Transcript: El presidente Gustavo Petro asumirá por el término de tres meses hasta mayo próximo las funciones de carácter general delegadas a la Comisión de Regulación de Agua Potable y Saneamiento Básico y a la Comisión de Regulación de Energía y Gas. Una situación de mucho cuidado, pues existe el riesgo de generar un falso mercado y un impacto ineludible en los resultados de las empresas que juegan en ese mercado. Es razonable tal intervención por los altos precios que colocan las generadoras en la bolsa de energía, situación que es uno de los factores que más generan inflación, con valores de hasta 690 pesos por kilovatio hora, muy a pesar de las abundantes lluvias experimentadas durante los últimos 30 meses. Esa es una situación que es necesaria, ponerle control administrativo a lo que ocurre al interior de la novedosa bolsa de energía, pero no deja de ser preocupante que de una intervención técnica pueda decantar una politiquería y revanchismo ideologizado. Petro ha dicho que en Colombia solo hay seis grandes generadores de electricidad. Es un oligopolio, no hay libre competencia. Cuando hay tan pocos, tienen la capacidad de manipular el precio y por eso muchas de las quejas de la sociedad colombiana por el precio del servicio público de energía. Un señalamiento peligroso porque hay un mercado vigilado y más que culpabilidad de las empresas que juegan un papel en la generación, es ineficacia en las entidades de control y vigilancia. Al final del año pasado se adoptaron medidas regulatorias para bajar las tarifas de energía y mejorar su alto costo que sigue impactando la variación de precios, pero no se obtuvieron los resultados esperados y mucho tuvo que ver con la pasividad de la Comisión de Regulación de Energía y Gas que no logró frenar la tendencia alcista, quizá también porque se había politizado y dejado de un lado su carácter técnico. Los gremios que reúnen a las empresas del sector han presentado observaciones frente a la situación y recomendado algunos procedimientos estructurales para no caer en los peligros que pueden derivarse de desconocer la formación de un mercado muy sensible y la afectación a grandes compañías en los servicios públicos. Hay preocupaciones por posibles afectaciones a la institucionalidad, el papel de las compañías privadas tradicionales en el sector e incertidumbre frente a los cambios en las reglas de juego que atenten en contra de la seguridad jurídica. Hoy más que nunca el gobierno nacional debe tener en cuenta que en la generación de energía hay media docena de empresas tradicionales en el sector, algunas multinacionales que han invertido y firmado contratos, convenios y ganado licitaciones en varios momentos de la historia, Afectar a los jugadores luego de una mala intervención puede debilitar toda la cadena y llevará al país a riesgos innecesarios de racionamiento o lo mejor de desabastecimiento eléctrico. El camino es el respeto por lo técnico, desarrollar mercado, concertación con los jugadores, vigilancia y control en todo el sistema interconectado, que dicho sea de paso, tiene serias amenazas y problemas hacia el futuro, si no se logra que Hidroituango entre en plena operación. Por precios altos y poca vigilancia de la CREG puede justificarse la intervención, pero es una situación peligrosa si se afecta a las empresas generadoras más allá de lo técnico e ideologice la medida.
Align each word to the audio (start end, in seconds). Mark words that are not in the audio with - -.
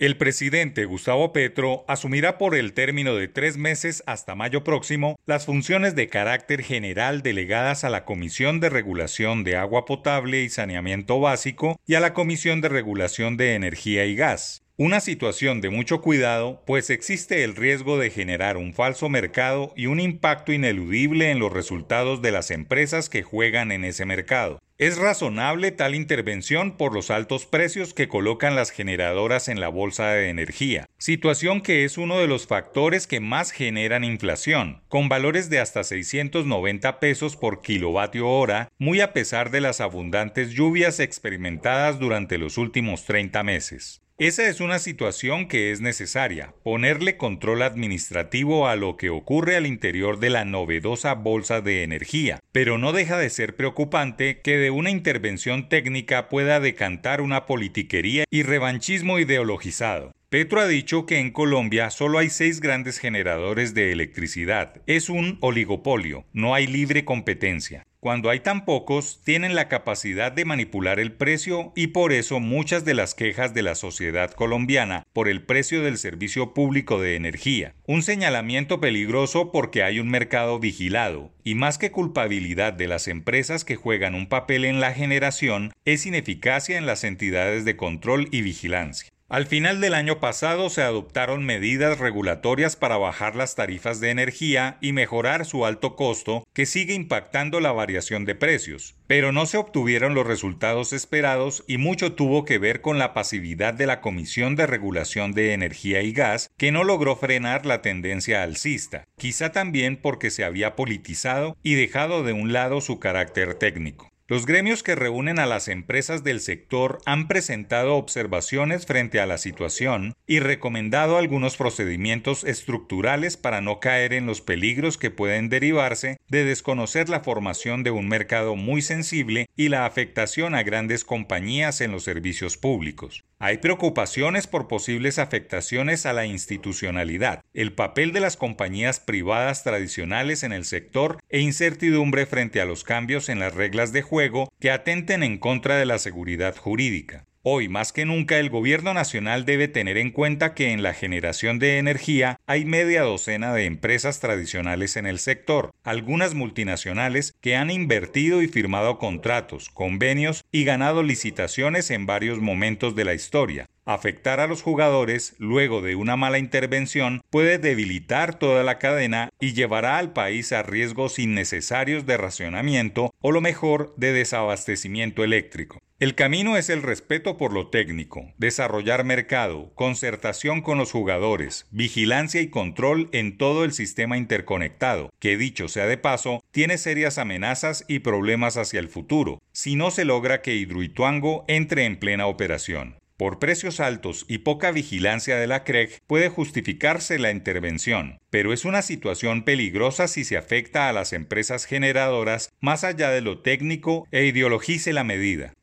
El 0.00 0.16
presidente 0.16 0.84
Gustavo 0.84 1.32
Petro 1.32 1.84
asumirá 1.88 2.38
por 2.38 2.54
el 2.54 2.72
término 2.72 3.16
de 3.16 3.26
tres 3.26 3.56
meses 3.56 4.04
hasta 4.06 4.36
mayo 4.36 4.62
próximo 4.62 5.18
las 5.26 5.44
funciones 5.44 5.96
de 5.96 6.06
carácter 6.06 6.62
general 6.62 7.20
delegadas 7.22 7.82
a 7.82 7.90
la 7.90 8.04
Comisión 8.04 8.60
de 8.60 8.70
Regulación 8.70 9.42
de 9.42 9.56
Agua 9.56 9.86
Potable 9.86 10.44
y 10.44 10.50
Saneamiento 10.50 11.18
Básico 11.18 11.80
y 11.84 11.96
a 11.96 12.00
la 12.00 12.14
Comisión 12.14 12.60
de 12.60 12.68
Regulación 12.68 13.36
de 13.36 13.56
Energía 13.56 14.06
y 14.06 14.14
Gas. 14.14 14.62
Una 14.76 15.00
situación 15.00 15.60
de 15.60 15.70
mucho 15.70 16.00
cuidado, 16.00 16.62
pues 16.64 16.90
existe 16.90 17.42
el 17.42 17.56
riesgo 17.56 17.98
de 17.98 18.10
generar 18.10 18.56
un 18.56 18.74
falso 18.74 19.08
mercado 19.08 19.72
y 19.74 19.86
un 19.86 19.98
impacto 19.98 20.52
ineludible 20.52 21.32
en 21.32 21.40
los 21.40 21.52
resultados 21.52 22.22
de 22.22 22.30
las 22.30 22.52
empresas 22.52 23.08
que 23.08 23.24
juegan 23.24 23.72
en 23.72 23.84
ese 23.84 24.06
mercado. 24.06 24.60
Es 24.80 24.96
razonable 24.96 25.72
tal 25.72 25.96
intervención 25.96 26.76
por 26.76 26.94
los 26.94 27.10
altos 27.10 27.46
precios 27.46 27.94
que 27.94 28.06
colocan 28.06 28.54
las 28.54 28.70
generadoras 28.70 29.48
en 29.48 29.58
la 29.58 29.66
bolsa 29.66 30.10
de 30.10 30.28
energía, 30.28 30.86
situación 30.98 31.62
que 31.62 31.84
es 31.84 31.98
uno 31.98 32.20
de 32.20 32.28
los 32.28 32.46
factores 32.46 33.08
que 33.08 33.18
más 33.18 33.50
generan 33.50 34.04
inflación, 34.04 34.80
con 34.86 35.08
valores 35.08 35.50
de 35.50 35.58
hasta 35.58 35.82
690 35.82 37.00
pesos 37.00 37.34
por 37.34 37.60
kilovatio 37.60 38.28
hora, 38.28 38.68
muy 38.78 39.00
a 39.00 39.12
pesar 39.12 39.50
de 39.50 39.62
las 39.62 39.80
abundantes 39.80 40.50
lluvias 40.50 41.00
experimentadas 41.00 41.98
durante 41.98 42.38
los 42.38 42.56
últimos 42.56 43.04
30 43.04 43.42
meses. 43.42 44.00
Esa 44.20 44.48
es 44.48 44.60
una 44.60 44.80
situación 44.80 45.46
que 45.46 45.70
es 45.70 45.80
necesaria, 45.80 46.52
ponerle 46.64 47.16
control 47.16 47.62
administrativo 47.62 48.66
a 48.66 48.74
lo 48.74 48.96
que 48.96 49.10
ocurre 49.10 49.54
al 49.54 49.64
interior 49.64 50.18
de 50.18 50.28
la 50.28 50.44
novedosa 50.44 51.14
bolsa 51.14 51.60
de 51.60 51.84
energía, 51.84 52.40
pero 52.50 52.78
no 52.78 52.92
deja 52.92 53.16
de 53.16 53.30
ser 53.30 53.54
preocupante 53.54 54.40
que 54.40 54.58
de 54.58 54.72
una 54.72 54.90
intervención 54.90 55.68
técnica 55.68 56.28
pueda 56.28 56.58
decantar 56.58 57.20
una 57.20 57.46
politiquería 57.46 58.24
y 58.28 58.42
revanchismo 58.42 59.20
ideologizado. 59.20 60.10
Petro 60.30 60.60
ha 60.60 60.68
dicho 60.68 61.06
que 61.06 61.20
en 61.20 61.30
Colombia 61.30 61.88
solo 61.88 62.18
hay 62.18 62.28
seis 62.28 62.60
grandes 62.60 62.98
generadores 62.98 63.72
de 63.72 63.92
electricidad. 63.92 64.82
Es 64.86 65.08
un 65.08 65.38
oligopolio, 65.40 66.26
no 66.34 66.54
hay 66.54 66.66
libre 66.66 67.06
competencia. 67.06 67.86
Cuando 67.98 68.28
hay 68.28 68.40
tan 68.40 68.66
pocos, 68.66 69.22
tienen 69.24 69.54
la 69.54 69.68
capacidad 69.68 70.30
de 70.30 70.44
manipular 70.44 71.00
el 71.00 71.12
precio 71.12 71.72
y 71.74 71.88
por 71.88 72.12
eso 72.12 72.40
muchas 72.40 72.84
de 72.84 72.92
las 72.92 73.14
quejas 73.14 73.54
de 73.54 73.62
la 73.62 73.74
sociedad 73.74 74.30
colombiana 74.32 75.06
por 75.14 75.30
el 75.30 75.42
precio 75.42 75.82
del 75.82 75.96
servicio 75.96 76.52
público 76.52 77.00
de 77.00 77.16
energía. 77.16 77.74
Un 77.86 78.02
señalamiento 78.02 78.82
peligroso 78.82 79.50
porque 79.50 79.82
hay 79.82 79.98
un 79.98 80.10
mercado 80.10 80.58
vigilado 80.58 81.32
y 81.42 81.54
más 81.54 81.78
que 81.78 81.90
culpabilidad 81.90 82.74
de 82.74 82.86
las 82.86 83.08
empresas 83.08 83.64
que 83.64 83.76
juegan 83.76 84.14
un 84.14 84.28
papel 84.28 84.66
en 84.66 84.78
la 84.78 84.92
generación, 84.92 85.72
es 85.86 86.04
ineficacia 86.04 86.76
en 86.76 86.84
las 86.84 87.02
entidades 87.02 87.64
de 87.64 87.76
control 87.76 88.28
y 88.30 88.42
vigilancia. 88.42 89.08
Al 89.30 89.44
final 89.44 89.82
del 89.82 89.92
año 89.92 90.20
pasado 90.20 90.70
se 90.70 90.80
adoptaron 90.80 91.44
medidas 91.44 91.98
regulatorias 91.98 92.76
para 92.76 92.96
bajar 92.96 93.36
las 93.36 93.54
tarifas 93.54 94.00
de 94.00 94.08
energía 94.08 94.78
y 94.80 94.94
mejorar 94.94 95.44
su 95.44 95.66
alto 95.66 95.96
costo 95.96 96.48
que 96.54 96.64
sigue 96.64 96.94
impactando 96.94 97.60
la 97.60 97.70
variación 97.70 98.24
de 98.24 98.34
precios, 98.34 98.96
pero 99.06 99.30
no 99.30 99.44
se 99.44 99.58
obtuvieron 99.58 100.14
los 100.14 100.26
resultados 100.26 100.94
esperados 100.94 101.62
y 101.68 101.76
mucho 101.76 102.14
tuvo 102.14 102.46
que 102.46 102.56
ver 102.56 102.80
con 102.80 102.98
la 102.98 103.12
pasividad 103.12 103.74
de 103.74 103.84
la 103.84 104.00
Comisión 104.00 104.56
de 104.56 104.66
Regulación 104.66 105.32
de 105.32 105.52
Energía 105.52 106.00
y 106.00 106.12
Gas 106.14 106.50
que 106.56 106.72
no 106.72 106.82
logró 106.82 107.14
frenar 107.14 107.66
la 107.66 107.82
tendencia 107.82 108.42
alcista, 108.42 109.04
quizá 109.18 109.52
también 109.52 109.98
porque 109.98 110.30
se 110.30 110.42
había 110.42 110.74
politizado 110.74 111.54
y 111.62 111.74
dejado 111.74 112.22
de 112.22 112.32
un 112.32 112.54
lado 112.54 112.80
su 112.80 112.98
carácter 112.98 113.56
técnico. 113.56 114.08
Los 114.30 114.44
gremios 114.44 114.82
que 114.82 114.94
reúnen 114.94 115.38
a 115.38 115.46
las 115.46 115.68
empresas 115.68 116.22
del 116.22 116.40
sector 116.40 116.98
han 117.06 117.28
presentado 117.28 117.96
observaciones 117.96 118.84
frente 118.84 119.20
a 119.20 119.26
la 119.26 119.38
situación 119.38 120.12
y 120.26 120.40
recomendado 120.40 121.16
algunos 121.16 121.56
procedimientos 121.56 122.44
estructurales 122.44 123.38
para 123.38 123.62
no 123.62 123.80
caer 123.80 124.12
en 124.12 124.26
los 124.26 124.42
peligros 124.42 124.98
que 124.98 125.10
pueden 125.10 125.48
derivarse 125.48 126.18
de 126.28 126.44
desconocer 126.44 127.08
la 127.08 127.20
formación 127.20 127.84
de 127.84 127.90
un 127.90 128.06
mercado 128.06 128.54
muy 128.54 128.82
sensible 128.82 129.46
y 129.56 129.70
la 129.70 129.86
afectación 129.86 130.54
a 130.54 130.62
grandes 130.62 131.04
compañías 131.04 131.80
en 131.80 131.92
los 131.92 132.04
servicios 132.04 132.58
públicos. 132.58 133.24
Hay 133.40 133.58
preocupaciones 133.58 134.48
por 134.48 134.66
posibles 134.66 135.20
afectaciones 135.20 136.06
a 136.06 136.12
la 136.12 136.26
institucionalidad, 136.26 137.44
el 137.54 137.72
papel 137.72 138.12
de 138.12 138.18
las 138.18 138.36
compañías 138.36 138.98
privadas 138.98 139.62
tradicionales 139.62 140.42
en 140.42 140.52
el 140.52 140.64
sector 140.64 141.22
e 141.28 141.38
incertidumbre 141.38 142.26
frente 142.26 142.60
a 142.60 142.64
los 142.64 142.82
cambios 142.82 143.28
en 143.28 143.38
las 143.38 143.54
reglas 143.54 143.92
de 143.92 144.02
juego 144.02 144.48
que 144.58 144.72
atenten 144.72 145.22
en 145.22 145.38
contra 145.38 145.76
de 145.76 145.86
la 145.86 145.98
seguridad 145.98 146.56
jurídica. 146.56 147.27
Hoy 147.50 147.70
más 147.70 147.94
que 147.94 148.04
nunca 148.04 148.38
el 148.38 148.50
gobierno 148.50 148.92
nacional 148.92 149.46
debe 149.46 149.68
tener 149.68 149.96
en 149.96 150.10
cuenta 150.10 150.52
que 150.52 150.72
en 150.72 150.82
la 150.82 150.92
generación 150.92 151.58
de 151.58 151.78
energía 151.78 152.38
hay 152.46 152.66
media 152.66 153.00
docena 153.00 153.54
de 153.54 153.64
empresas 153.64 154.20
tradicionales 154.20 154.98
en 154.98 155.06
el 155.06 155.18
sector, 155.18 155.70
algunas 155.82 156.34
multinacionales 156.34 157.34
que 157.40 157.56
han 157.56 157.70
invertido 157.70 158.42
y 158.42 158.48
firmado 158.48 158.98
contratos, 158.98 159.70
convenios 159.70 160.44
y 160.52 160.64
ganado 160.64 161.02
licitaciones 161.02 161.90
en 161.90 162.04
varios 162.04 162.38
momentos 162.38 162.94
de 162.94 163.06
la 163.06 163.14
historia, 163.14 163.66
Afectar 163.88 164.38
a 164.38 164.46
los 164.46 164.60
jugadores 164.60 165.34
luego 165.38 165.80
de 165.80 165.94
una 165.94 166.14
mala 166.14 166.38
intervención 166.38 167.22
puede 167.30 167.56
debilitar 167.56 168.38
toda 168.38 168.62
la 168.62 168.78
cadena 168.78 169.30
y 169.40 169.54
llevará 169.54 169.96
al 169.96 170.12
país 170.12 170.52
a 170.52 170.62
riesgos 170.62 171.18
innecesarios 171.18 172.04
de 172.04 172.18
racionamiento 172.18 173.14
o 173.22 173.32
lo 173.32 173.40
mejor 173.40 173.94
de 173.96 174.12
desabastecimiento 174.12 175.24
eléctrico. 175.24 175.78
El 176.00 176.14
camino 176.14 176.58
es 176.58 176.68
el 176.68 176.82
respeto 176.82 177.38
por 177.38 177.54
lo 177.54 177.70
técnico, 177.70 178.30
desarrollar 178.36 179.04
mercado, 179.04 179.72
concertación 179.74 180.60
con 180.60 180.76
los 180.76 180.92
jugadores, 180.92 181.66
vigilancia 181.70 182.42
y 182.42 182.48
control 182.48 183.08
en 183.12 183.38
todo 183.38 183.64
el 183.64 183.72
sistema 183.72 184.18
interconectado, 184.18 185.08
que 185.18 185.38
dicho 185.38 185.66
sea 185.66 185.86
de 185.86 185.96
paso, 185.96 186.44
tiene 186.50 186.76
serias 186.76 187.16
amenazas 187.16 187.86
y 187.88 188.00
problemas 188.00 188.58
hacia 188.58 188.80
el 188.80 188.88
futuro, 188.88 189.40
si 189.52 189.76
no 189.76 189.90
se 189.90 190.04
logra 190.04 190.42
que 190.42 190.56
Hidroituango 190.56 191.46
entre 191.48 191.86
en 191.86 191.98
plena 191.98 192.26
operación. 192.26 192.97
Por 193.18 193.40
precios 193.40 193.80
altos 193.80 194.24
y 194.28 194.38
poca 194.38 194.70
vigilancia 194.70 195.36
de 195.38 195.48
la 195.48 195.64
CREG 195.64 196.00
puede 196.06 196.28
justificarse 196.28 197.18
la 197.18 197.32
intervención, 197.32 198.20
pero 198.30 198.52
es 198.52 198.64
una 198.64 198.80
situación 198.80 199.42
peligrosa 199.42 200.06
si 200.06 200.22
se 200.22 200.36
afecta 200.36 200.88
a 200.88 200.92
las 200.92 201.12
empresas 201.12 201.64
generadoras 201.64 202.52
más 202.60 202.84
allá 202.84 203.10
de 203.10 203.20
lo 203.20 203.40
técnico 203.40 204.06
e 204.12 204.26
ideologice 204.26 204.92
la 204.92 205.02
medida. 205.02 205.54